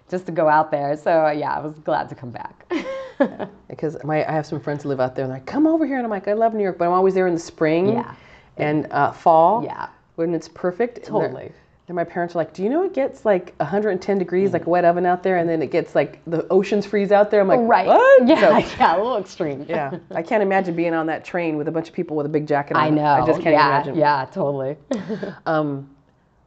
[0.09, 0.97] just to go out there.
[0.97, 2.71] So yeah, I was glad to come back.
[3.69, 5.87] because my I have some friends who live out there, and they're like, "Come over
[5.87, 7.91] here," and I'm like, "I love New York," but I'm always there in the spring
[7.95, 8.15] Yeah.
[8.57, 9.63] and uh, fall.
[9.65, 9.89] Yeah.
[10.17, 11.05] when it's perfect.
[11.05, 11.53] Totally.
[11.89, 14.71] And my parents are like, "Do you know it gets like 110 degrees, like a
[14.71, 17.49] wet oven out there, and then it gets like the oceans freeze out there?" I'm
[17.49, 17.87] like, right.
[17.87, 18.29] What?
[18.29, 18.41] Yeah.
[18.41, 18.97] So, yeah.
[18.97, 19.67] A little extreme.
[19.69, 19.99] yeah.
[20.15, 22.47] I can't imagine being on that train with a bunch of people with a big
[22.47, 22.83] jacket on.
[22.85, 23.03] I know.
[23.05, 23.97] I just can't yeah, imagine.
[23.97, 24.25] Yeah.
[24.31, 24.77] Totally.
[25.47, 25.91] Um,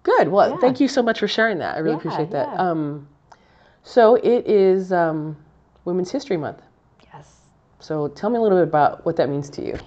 [0.04, 0.28] good.
[0.30, 0.58] Well, Yeah.
[0.60, 1.76] thank you so much for sharing that.
[1.76, 2.58] I really Yeah, appreciate that.
[2.60, 3.08] Um,
[3.84, 5.36] so it is um,
[5.86, 6.62] Women's History Month.
[7.14, 7.42] yes.
[7.80, 9.78] So tell me a little bit about what that means to you.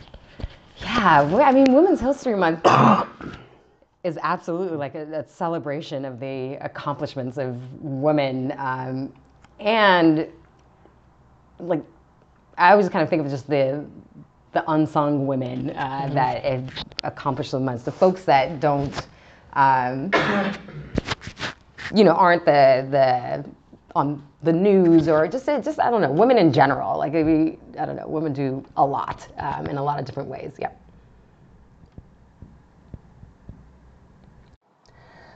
[0.81, 2.67] Yeah, I mean, Women's History Month
[4.05, 9.13] is absolutely like a, a celebration of the accomplishments of women, um,
[9.59, 10.29] and
[11.59, 11.83] like
[12.59, 13.87] I always kind of think of just the
[14.53, 16.71] the unsung women uh, that have
[17.05, 19.07] accomplished so much, the folks that don't,
[19.53, 20.11] um,
[21.95, 23.45] you know, aren't the the
[23.97, 26.99] on the news or just just I don't know, women in general.
[26.99, 30.31] Like we, I don't know, women do a lot um, in a lot of different
[30.31, 30.55] ways.
[30.59, 30.71] Yeah.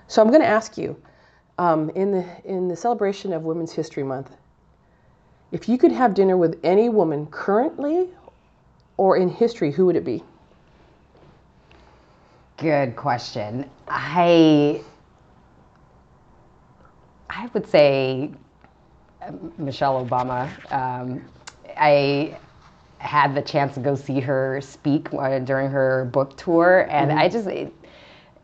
[0.08, 0.96] So I'm going to ask you,
[1.58, 4.36] um, in the in the celebration of Women's History Month,
[5.52, 8.10] if you could have dinner with any woman currently
[8.98, 10.24] or in history, who would it be?
[12.58, 13.68] good question.
[13.88, 14.82] I
[17.30, 18.32] I would say
[19.58, 20.48] Michelle Obama.
[20.72, 21.24] Um,
[21.76, 22.38] I
[22.98, 27.28] had the chance to go see her speak uh, during her book tour, and I
[27.28, 27.46] just.
[27.46, 27.72] It,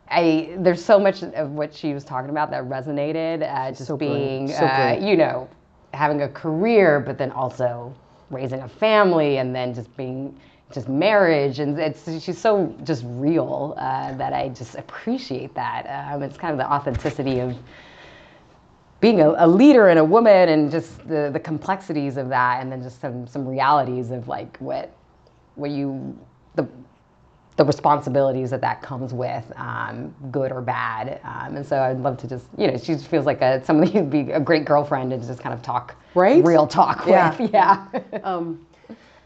[0.09, 3.43] I there's so much of what she was talking about that resonated.
[3.43, 5.49] Uh, just So being, So uh, you know,
[5.93, 7.93] having a career, but then also
[8.29, 10.39] raising a family, and then just being
[10.71, 16.11] just marriage, and it's she's so just real uh, that I just appreciate that.
[16.11, 17.55] Um, it's kind of the authenticity of
[18.99, 22.71] being a, a leader and a woman, and just the the complexities of that, and
[22.71, 24.95] then just some some realities of like what
[25.55, 26.17] what you
[26.55, 26.67] the
[27.57, 31.19] the responsibilities that that comes with, um, good or bad.
[31.23, 33.91] Um, and so I'd love to just, you know, she just feels like a, somebody
[33.93, 36.43] who'd be a great girlfriend and just kind of talk Right?
[36.43, 37.35] real talk Yeah.
[37.35, 37.51] with.
[37.53, 37.87] Yeah.
[38.23, 38.66] Um,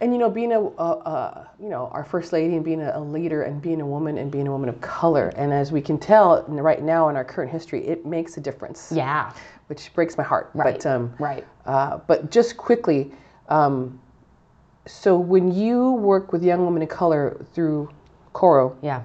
[0.02, 2.92] and you know, being a, a, a you know our first lady and being a,
[2.96, 5.80] a leader and being a woman and being a woman of color, and as we
[5.82, 8.92] can tell right now in our current history, it makes a difference.
[8.94, 9.32] yeah.
[9.68, 10.50] Which breaks my heart.
[10.54, 10.74] Right.
[10.74, 11.48] But um, right.
[11.66, 13.14] uh, but just quickly,
[13.48, 14.02] um,
[14.86, 17.90] so when you work with young women of color through
[18.34, 19.04] Coro, Yeah.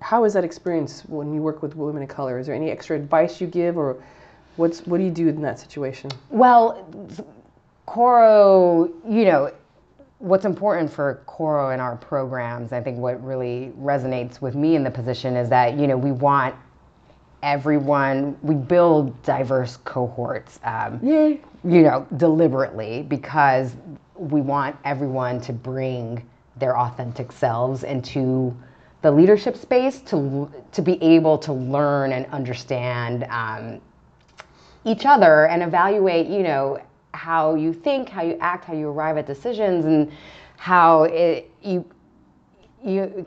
[0.00, 2.38] how is that experience when you work with women of color?
[2.38, 4.02] Is there any extra advice you give, or
[4.56, 6.10] what's what do you do in that situation?
[6.30, 6.84] Well,
[7.84, 9.52] Coro, you know,
[10.18, 14.82] what's important for Coro in our programs, I think what really resonates with me in
[14.82, 16.54] the position is that, you know, we want
[17.42, 20.58] everyone, we build diverse cohorts.
[20.64, 21.40] Um, Yay!
[21.64, 23.74] you know, deliberately because
[24.14, 26.26] we want everyone to bring
[26.56, 28.56] their authentic selves into
[29.02, 33.80] the leadership space to to be able to learn and understand um,
[34.84, 36.80] each other and evaluate, you know,
[37.16, 40.12] how you think, how you act, how you arrive at decisions, and
[40.56, 41.84] how it, you
[42.84, 43.26] you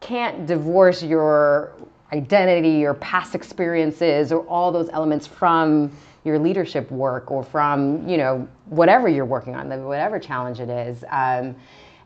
[0.00, 1.72] can't divorce your
[2.12, 5.90] identity, your past experiences, or all those elements from
[6.24, 11.04] your leadership work or from you know whatever you're working on, whatever challenge it is.
[11.10, 11.54] Um,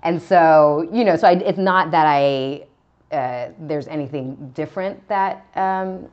[0.03, 2.67] and so you know, so I, it's not that I
[3.11, 6.09] uh, there's anything different that um,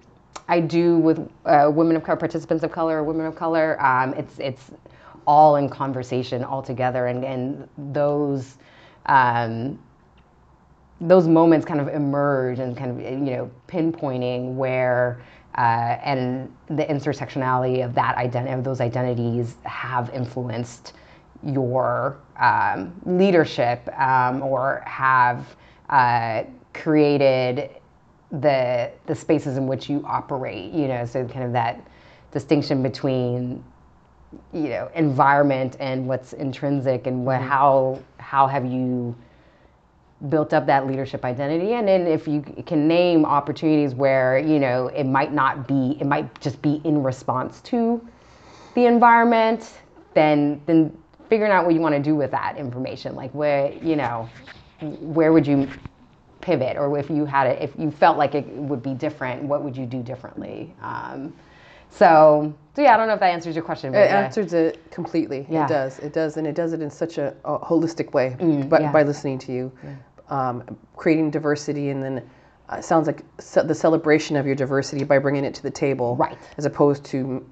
[0.48, 3.82] I do with uh, women of color, participants of color, women of color.
[3.84, 4.72] Um, it's it's
[5.28, 8.58] all in conversation all together, and and those.
[9.08, 9.80] Um,
[11.02, 15.22] those moments kind of emerge and kind of you know pinpointing where
[15.58, 20.94] uh, and the intersectionality of that identity of those identities have influenced
[21.44, 25.56] your um, leadership um, or have
[25.90, 26.44] uh,
[26.74, 27.70] created
[28.42, 31.80] the the spaces in which you operate you know so kind of that
[32.32, 33.64] distinction between
[34.54, 37.50] you know environment and what's intrinsic and what, mm-hmm.
[37.50, 39.16] how how have you
[40.30, 41.74] built up that leadership identity?
[41.74, 46.06] And then if you can name opportunities where you know it might not be it
[46.06, 48.06] might just be in response to
[48.76, 49.80] the environment
[50.14, 50.96] then then
[51.30, 54.30] figuring out what you want to do with that information like where you know
[55.00, 55.68] where would you
[56.46, 59.64] pivot or if you had it if you felt like it would be different what
[59.64, 61.34] would you do differently um,
[61.90, 64.20] so so yeah i don't know if that answers your question but It yeah.
[64.26, 65.48] answers it completely.
[65.50, 65.66] Yeah.
[65.66, 66.00] It does.
[66.00, 68.36] It does, and it does it in such a, a holistic way.
[68.70, 68.92] but yeah.
[68.92, 69.72] by listening to you,
[70.30, 70.64] um,
[70.96, 72.30] creating diversity, and then
[72.70, 76.38] uh, sounds like the celebration of your diversity by bringing it to the table, Right.
[76.58, 77.44] As opposed to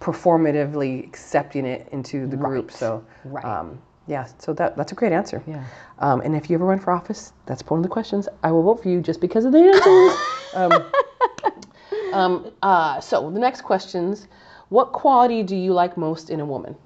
[0.00, 2.68] performatively accepting it into the group.
[2.70, 2.78] Right.
[2.78, 3.44] So, Right.
[3.44, 4.26] um, yeah.
[4.38, 5.42] So that that's a great answer.
[5.46, 5.64] Yeah.
[5.98, 8.28] Um, and if you ever run for office, that's one of the questions.
[8.42, 10.12] I will vote for you just because of the answers.
[10.54, 14.28] um, um, uh, so the next questions:
[14.68, 16.76] What quality do you like most in a woman?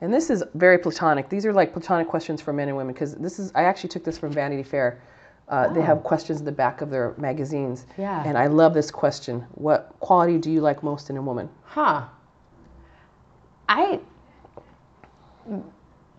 [0.00, 1.28] And this is very platonic.
[1.28, 3.52] These are like platonic questions for men and women because this is.
[3.54, 5.00] I actually took this from Vanity Fair.
[5.48, 7.84] Uh, They have questions in the back of their magazines.
[7.98, 8.22] Yeah.
[8.24, 9.44] And I love this question.
[9.56, 11.48] What quality do you like most in a woman?
[11.64, 12.04] Huh.
[13.68, 13.98] I.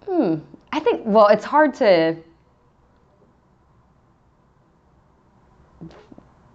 [0.06, 0.36] Hmm.
[0.72, 1.02] I think.
[1.06, 2.18] Well, it's hard to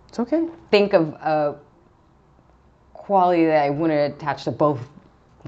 [0.09, 0.47] It's okay.
[0.71, 1.57] think of a
[2.95, 4.81] quality that I wouldn't attach to both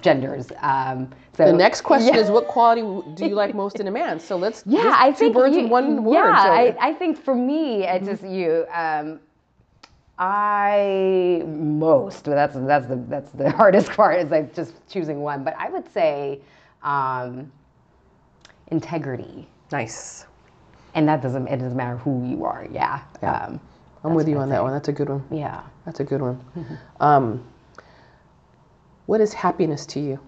[0.03, 0.49] genders.
[0.61, 2.21] Um, so The next question Yeah.
[2.21, 2.83] is what quality
[3.15, 4.21] do you like most in a man?
[4.21, 6.15] So let's Yeah, just I two think birds you- in one word.
[6.15, 8.67] Yeah, So- I, I think for me, it's just you.
[8.73, 9.21] Um,
[10.21, 15.45] I most but that's that's the that's the hardest part is like just choosing one.
[15.45, 16.41] But I would say
[16.83, 17.51] um,
[18.71, 20.27] integrity, nice.
[20.95, 22.67] and that doesn't it doesn't matter who you are.
[22.71, 23.61] Yeah, Um,
[24.05, 24.73] I'm with you on that one.
[24.73, 25.25] That's a good one.
[25.31, 25.63] yeah.
[25.85, 26.41] That's a good one.
[27.01, 27.45] Um,
[29.07, 30.21] what is happiness to you?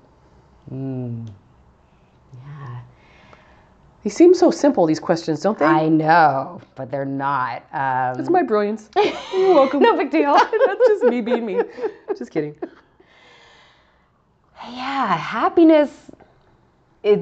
[2.33, 2.81] Yeah.
[4.03, 5.67] They seem so simple, these questions, don't they?
[5.67, 7.59] I know, but they're not.
[7.73, 8.89] Um, That's my brilliance.
[8.97, 9.81] You're welcome.
[9.81, 10.33] no big deal.
[10.67, 11.61] That's just me being me.
[12.17, 12.57] Just kidding.
[14.71, 15.91] yeah, happiness
[17.03, 17.21] is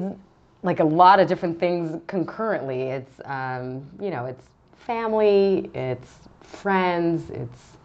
[0.63, 2.83] like a lot of different things concurrently.
[2.83, 4.43] It's um, you know, it's
[4.77, 7.77] family, it's friends, it's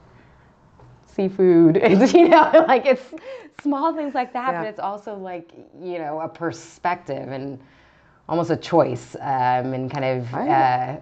[1.07, 1.77] seafood.
[1.83, 3.15] It's you know, like it's
[3.63, 4.63] small things like that, Yeah.
[4.63, 7.59] but it's also like you know a perspective and
[8.29, 10.97] almost a choice um, and kind of uh,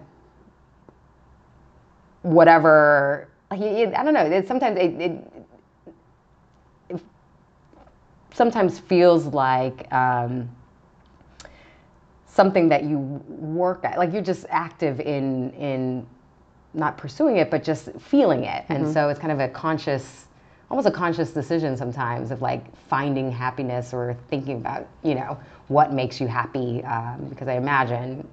[2.21, 3.29] whatever.
[3.51, 4.25] Like, it, I don't know.
[4.25, 5.33] It, sometimes it, it
[6.89, 7.01] it
[8.33, 9.91] sometimes feels like.
[9.93, 10.49] Um,
[12.33, 12.97] something that you
[13.29, 13.97] work at.
[13.97, 16.05] Like you're just active in in
[16.73, 18.65] not pursuing it but just feeling it.
[18.69, 20.27] And so it's kind of a conscious
[20.71, 25.93] almost a conscious decision sometimes of like finding happiness or thinking about you know what
[25.93, 28.27] makes you happy um, because i imagine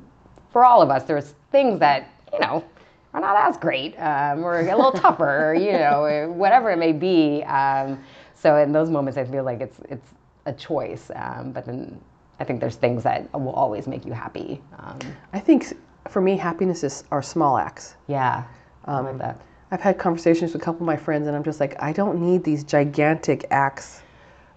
[0.50, 2.64] for all of us there's things that you know
[3.12, 6.92] are not as great um, or a little tougher or, you know whatever it may
[6.92, 7.42] be.
[7.42, 8.02] Um,
[8.34, 10.08] so in those moments i feel like it's it's
[10.46, 12.00] a choice um, but then
[12.40, 14.98] i think there's things that will always make you happy um,
[15.32, 15.76] I think
[16.08, 17.94] for me, happiness is are small acts.
[18.08, 18.44] yeah
[18.86, 21.44] i Um, like that I've had conversations with a couple of my friends, and I'm
[21.44, 24.02] just like, I don't need these gigantic acts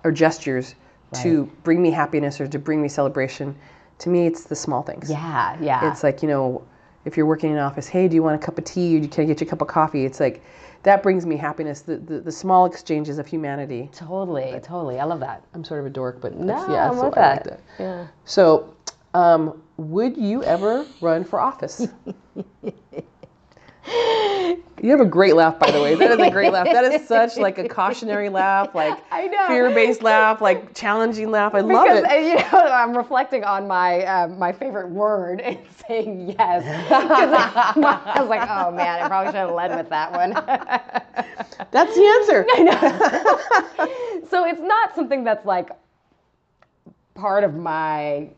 [0.03, 0.73] or gestures
[1.21, 3.55] to bring me happiness or to bring me celebration.
[3.99, 5.11] To me, it's the small things.
[5.11, 6.63] yeah yeah It's like, you know,
[7.05, 9.07] if you're working in an office, hey, do you want a cup of tea or
[9.07, 10.05] can I get you a cup of coffee?
[10.05, 10.43] It's like,
[10.83, 11.81] that brings me happiness.
[11.81, 13.89] The, the, the small exchanges of humanity.
[13.93, 16.95] totally totally i love that I'm sort of a dork, but no that's, yeah, i'm
[16.95, 17.43] so I like that.
[17.45, 17.59] that.
[17.79, 18.75] yeah So,
[19.13, 21.87] um, would you ever run for office?
[23.85, 25.95] you have a great laugh, by the way.
[25.95, 26.65] That is a great laugh.
[26.65, 31.53] That is such like a cautionary laugh, like I fear-based laugh, like challenging laugh.
[31.53, 32.05] I love it.
[32.09, 36.63] uh, you know I'm reflecting on my um, my favorite word and saying yes.
[36.89, 37.31] 'Cause
[38.15, 40.31] I was like, oh man, I probably should have led with that one.
[41.71, 42.45] That's the answer.
[42.53, 42.63] I
[44.19, 44.27] know.
[44.29, 45.69] so it's not something that's like
[47.15, 48.29] part of my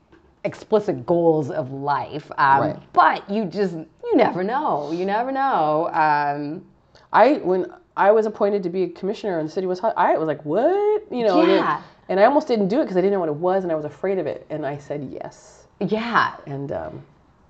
[0.43, 2.29] explicit goals of life.
[2.37, 2.93] Um, Right.
[2.93, 4.91] But you just you never know.
[4.91, 5.89] You never know.
[5.93, 6.65] Um,
[7.13, 10.17] I when I was appointed to be a commissioner and the city was hot, I
[10.17, 11.03] was like, what?
[11.11, 11.81] You know, and, it- Yeah.
[12.09, 13.75] and I almost didn't do it because I didn't know what it was and I
[13.75, 14.45] was afraid of it.
[14.49, 16.35] And I said yes, yeah.
[16.45, 17.01] and um,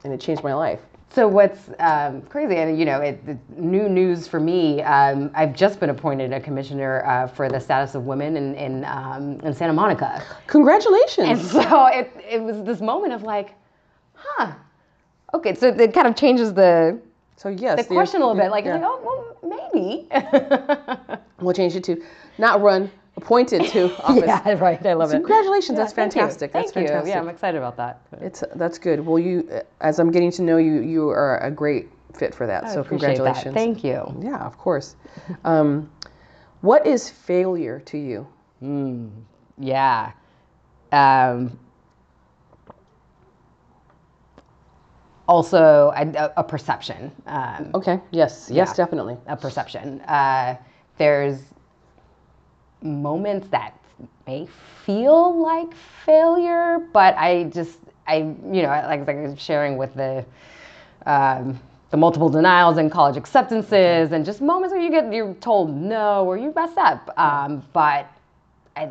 [0.04, 0.80] and it changed my life.
[1.12, 4.82] So what's um, crazy, and you know, it, it, new news for me.
[4.82, 8.84] Um, I've just been appointed a commissioner uh, for the status of women in in,
[8.86, 11.28] um, in Santa Monica, Congratulations.
[11.30, 13.54] and so it it was this moment of like,
[14.14, 14.52] huh,
[15.34, 15.56] okay.
[15.56, 17.00] So it kind of changes the
[17.38, 18.52] so yes, the question a little bit.
[18.52, 18.76] Like, yeah.
[18.76, 20.08] like oh well, maybe.
[21.42, 22.02] We'll change it to
[22.38, 24.24] not run, appointed to office.
[24.26, 24.84] yeah, right.
[24.86, 25.16] I love it.
[25.18, 26.22] Congratulations, that's Thank you.
[26.22, 26.54] fantastic.
[26.54, 26.88] That's Thank you.
[26.88, 27.14] fantastic.
[27.14, 28.02] Yeah, I'm excited about that.
[28.22, 29.06] It's that's good.
[29.06, 32.64] Well, you as I'm getting to know you, you are a great fit for that.
[32.64, 33.16] I so appreciate that.
[33.16, 33.54] congratulations.
[33.54, 34.18] Thank you.
[34.22, 34.96] Yeah, of course.
[35.44, 35.92] Um,
[36.62, 38.28] what is failure to you?
[39.58, 40.12] Yeah.
[40.92, 41.60] Um,
[45.28, 47.12] also, a, a perception.
[47.28, 48.00] Um, Okay.
[48.12, 48.50] Yes.
[48.52, 48.74] Yes, Yeah.
[48.86, 49.18] definitely.
[49.28, 50.02] a perception.
[50.02, 50.56] Uh,
[50.98, 51.40] there's
[52.82, 53.74] moments that
[54.28, 54.48] may
[54.86, 55.74] feel like
[56.06, 60.24] failure, but I just, I, you know, like, like I was sharing with the,
[61.06, 61.60] um,
[61.90, 66.26] the multiple denials and college acceptances, and just moments where you get you're told no
[66.26, 67.10] or you mess up.
[67.18, 68.08] Um, but
[68.76, 68.90] I,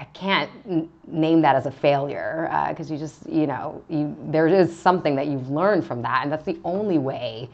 [0.00, 4.48] I can't n- name that as a failure because you just, you know, you, there
[4.48, 7.50] is something that you've learned from that, and that's the only way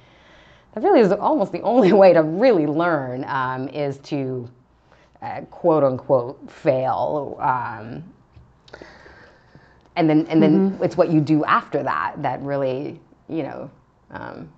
[0.72, 4.48] that really is almost the only way to really learn um, is to
[5.22, 8.04] uh, quote unquote fail um,
[9.96, 13.70] and then and then it's what you do after that that really you know
[14.10, 14.48] um,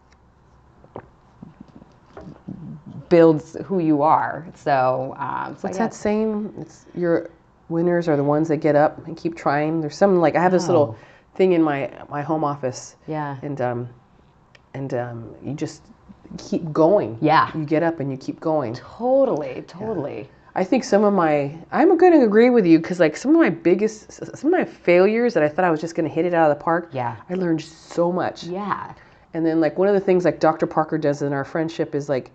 [3.08, 5.84] builds who you are so, um, so What's yeah.
[5.86, 6.52] that saying?
[6.58, 7.30] It's your
[7.68, 9.80] winners are the ones that get up and keep trying.
[9.80, 10.96] There's some like I have this little
[11.34, 12.96] thing in my my home office.
[13.06, 13.36] Yeah.
[13.42, 13.88] And um,
[14.74, 15.82] and um, you just
[16.36, 17.18] keep going.
[17.20, 17.50] Yeah.
[17.56, 18.74] You get up and you keep going.
[18.74, 23.16] totally totally I think some of my I'm going to agree with you because like
[23.16, 26.08] some of my biggest some of my failures that I thought I was just going
[26.08, 26.90] to hit it out of the park.
[26.92, 27.16] Yeah.
[27.30, 28.44] I learned so much.
[28.44, 28.92] yeah
[29.34, 30.66] And then like one of the things like Dr.
[30.66, 32.32] Parker does in our friendship is like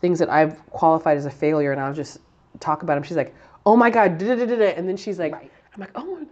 [0.00, 2.18] things that I've qualified as a failure and I'll just
[2.58, 3.02] talk about him.
[3.02, 3.34] She's like,
[3.64, 5.50] "Oh my god," da, da, da, da," and then she's like, Right.
[5.74, 6.26] "I'm like, oh,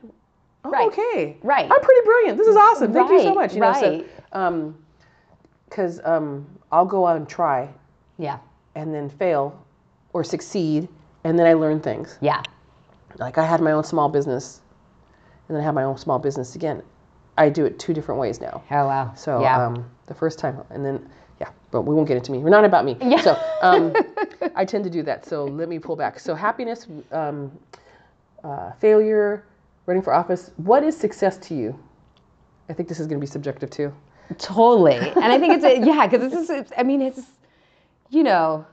[0.64, 0.86] oh Right.
[0.88, 1.70] okay, Right.
[1.70, 2.38] I'm pretty brilliant.
[2.38, 2.92] This is awesome.
[2.92, 4.76] Thank you so much." You know, so um,
[5.68, 7.68] because um, I'll go out and try
[8.18, 8.38] yeah
[8.74, 9.64] and then fail
[10.12, 10.88] or succeed,
[11.24, 12.18] and then I learn things.
[12.20, 12.42] yeah
[13.18, 14.60] Like I had my own small business,
[15.48, 16.82] and then I had my own small business again.
[17.36, 18.62] I do it two different ways now.
[18.70, 19.12] Oh wow.
[19.14, 19.64] So yeah.
[19.64, 21.08] um, the first time, and then
[21.40, 22.38] yeah, but we won't get into me.
[22.38, 22.96] We're not about me.
[23.00, 23.20] Yeah.
[23.20, 23.94] So um,
[24.56, 25.24] I tend to do that.
[25.24, 26.18] So let me pull back.
[26.18, 27.52] So happiness, um,
[28.44, 29.44] uh, failure,
[29.86, 30.50] running for office.
[30.56, 31.78] What is success to you?
[32.68, 33.92] I think this is going to be subjective too.
[34.36, 34.96] Totally.
[35.16, 37.22] And I think it's a, yeah, because this is, I mean it's
[38.10, 38.66] you know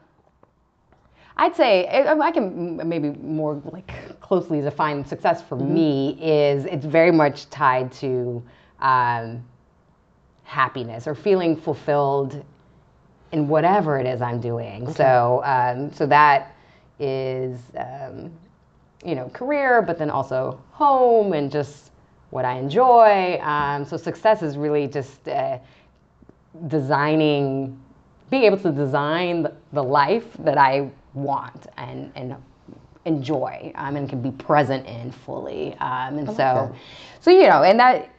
[1.38, 7.12] I'd say I can maybe more like closely define success for me is it's very
[7.12, 8.42] much tied to
[8.80, 9.44] um,
[10.44, 12.44] happiness or feeling fulfilled
[13.32, 14.92] in whatever it is I'm doing.
[14.94, 16.56] So um, so that
[17.00, 18.32] is um,
[19.04, 21.92] you know career, but then also home and just
[22.30, 23.40] what I enjoy.
[23.42, 25.60] Um, so success is really just uh,
[26.68, 27.80] designing,
[28.30, 32.36] being able to design the, life that I want and and
[33.06, 35.76] enjoy um, and can be present in fully.
[35.76, 36.74] Um, and so, that.
[37.22, 38.10] so you know, and that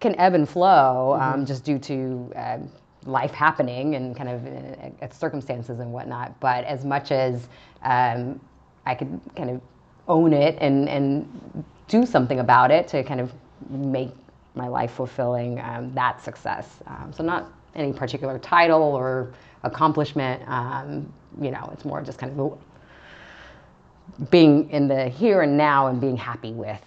[0.00, 2.70] can ebb and flow um, just due to um
[3.06, 6.38] life happening and kind of uh, uh, circumstances and whatnot.
[6.40, 7.48] But as much as
[7.82, 8.40] um,
[8.86, 9.60] I could kind of
[10.08, 13.32] own it and and do something about it to kind of
[13.70, 14.10] make
[14.54, 16.80] my life fulfilling, um, that's success.
[16.86, 19.32] Um, so not any particular title or
[19.64, 20.42] accomplishment.
[20.48, 22.58] Um, you know, it's more just kind of
[24.30, 26.82] being in the here and now and being happy with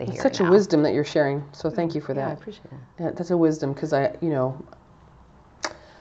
[0.00, 1.44] It's such a wisdom that you're sharing.
[1.52, 2.38] So thank you for Yeah, I that.
[2.40, 2.72] appreciate it.
[3.00, 4.64] Yeah, that's a wisdom because I, you know,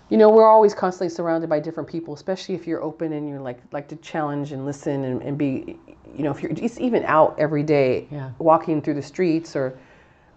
[0.09, 3.39] you know, we're always constantly surrounded by different people, especially if you're open and you're
[3.39, 5.77] like like to challenge and listen and, and be,
[6.15, 8.31] you know, if you're just even out every day, Yeah.
[8.37, 9.77] walking through the streets or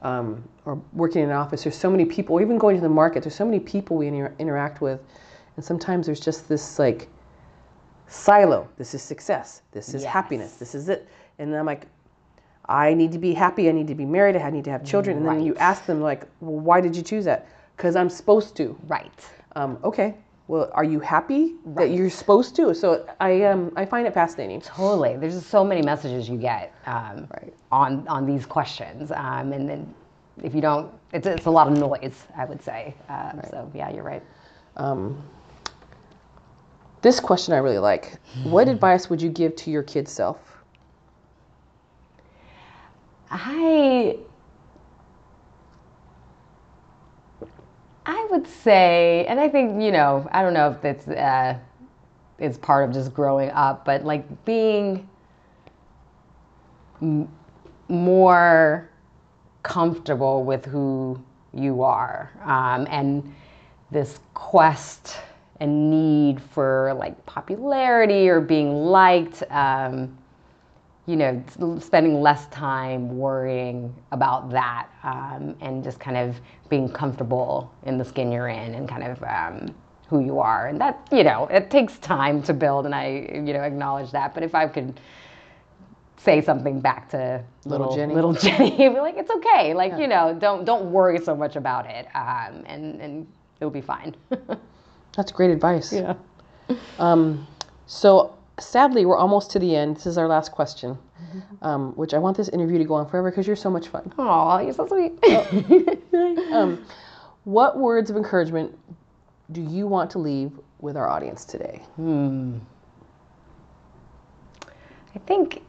[0.02, 1.64] um, or working in an office.
[1.64, 3.22] There's so many people, or even going to the market.
[3.24, 5.00] There's so many people we inter- interact with,
[5.56, 7.08] and sometimes there's just this like
[8.06, 8.68] silo.
[8.78, 9.62] This is success.
[9.72, 10.54] This is happiness.
[10.54, 11.08] This is it.
[11.38, 11.86] And I'm like,
[12.66, 13.68] I need to be happy.
[13.68, 14.36] I need to be married.
[14.36, 15.18] I need to have children.
[15.18, 17.48] And then you ask them like, well, why did you choose that?
[17.76, 18.78] Because I'm supposed to.
[18.86, 19.12] Right.
[19.58, 20.14] Um, okay.
[20.46, 22.74] Well, are you happy that you're supposed to?
[22.74, 24.60] So I um I find it fascinating.
[24.62, 25.16] Totally.
[25.16, 27.52] There's so many messages you get um, Right.
[27.70, 29.94] on on these questions, um, and then
[30.42, 32.26] if you don't, it's it's a lot of noise.
[32.36, 32.94] I would say.
[33.08, 34.22] Um, So yeah, you're right.
[34.76, 35.20] Um,
[37.02, 38.16] this question I really like.
[38.44, 40.38] What advice would you give to your kid self?
[43.30, 44.18] I
[48.08, 51.58] I would say, and I think you know, I don't know if that's uh,
[52.38, 55.06] it's part of just growing up, but like being
[57.02, 57.28] m-
[57.88, 58.88] more
[59.62, 61.20] comfortable with who
[61.52, 63.34] you are, um, and
[63.90, 65.18] this quest
[65.60, 69.42] and need for like popularity or being liked.
[69.50, 70.16] Um,
[71.08, 71.42] you know,
[71.80, 78.04] spending less time worrying about that um, and just kind of being comfortable in the
[78.04, 79.74] skin you're in and kind of um,
[80.08, 80.66] who you are.
[80.66, 84.34] And that, you know, it takes time to build, and I, you know, acknowledge that.
[84.34, 85.00] But if I could
[86.18, 88.14] say something back to Little little Jenny.
[88.14, 89.72] little Jenny, be like, it's okay.
[89.72, 93.26] Like, you know, don't don't worry so much about it, um, and and
[93.60, 94.14] it'll be fine.
[95.16, 95.90] That's great advice.
[95.90, 96.14] yeah.
[96.98, 97.46] Um,
[97.86, 99.96] so sadly, we're almost to the end.
[99.96, 100.98] This is our last question,
[101.62, 104.12] um, which I want this interview to go on forever because you're so much fun.
[104.18, 105.18] Oh, you're so sweet.
[106.52, 106.84] Um,
[107.44, 108.76] what words of encouragement
[109.52, 111.82] do you want to leave with our audience today?
[115.14, 115.62] I think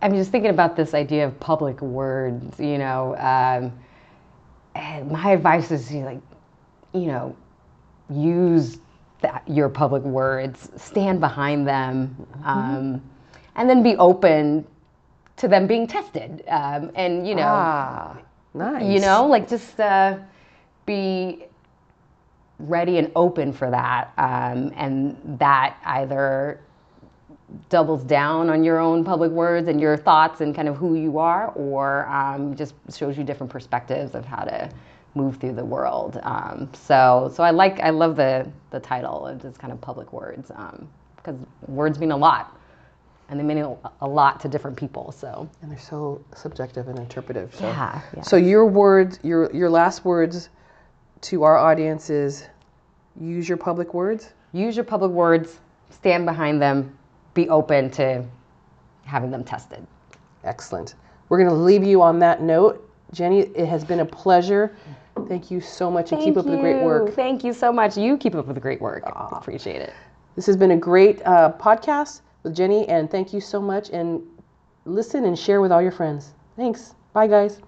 [0.00, 2.58] I'm just thinking about this idea of public words.
[2.58, 3.78] You know, um,
[4.74, 6.20] and my advice is you know, like,
[6.94, 7.36] you know,
[8.10, 8.78] use
[9.20, 13.02] that, your public words, stand behind them, um,
[13.56, 14.66] and then be open
[15.36, 16.44] to them being tested.
[16.48, 18.16] Um, and you know, Ah,
[18.54, 18.84] nice.
[18.84, 20.18] you know, like just uh,
[20.86, 21.44] be
[22.60, 26.60] ready and open for that, um, and that either
[27.70, 31.18] doubles down on your own public words and your thoughts and kind of who you
[31.18, 34.68] are, or um, just shows you different perspectives of how to
[35.14, 36.18] move through the world.
[36.22, 40.12] Um, so, so I like, I love the the title of just kind of public
[40.12, 40.50] words
[41.16, 42.56] because words mean a lot,
[43.28, 45.12] and they mean a, a lot to different people.
[45.12, 47.54] So, And they're so subjective and interpretive.
[47.54, 47.64] So.
[47.64, 48.22] yeah, yeah.
[48.22, 50.50] So your words, your your last words
[51.22, 52.44] to our audience is
[53.20, 54.32] use your public words.
[54.52, 56.96] use your public words, stand behind them,
[57.34, 58.24] be open to
[59.04, 59.86] having them tested.
[60.44, 60.94] Excellent.
[61.28, 62.87] We're going to leave you on that note.
[63.12, 64.76] Jenny, it has been a pleasure.
[65.26, 67.14] Thank you so much and keep up the great work.
[67.14, 67.96] Thank you so much.
[67.96, 69.02] You keep up with the great work.
[69.04, 69.92] I appreciate it.
[70.36, 73.90] This has been a great uh, podcast with Jenny, and thank you so much.
[73.90, 74.22] And
[74.84, 76.34] listen and share with all your friends.
[76.56, 76.94] Thanks.
[77.12, 77.60] Bye, guys.